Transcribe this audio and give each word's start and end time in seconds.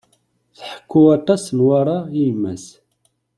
Tḥekku 0.57 1.01
aṭas 1.17 1.43
Newwara 1.55 1.97
i 2.05 2.17
yemma-s. 2.25 2.65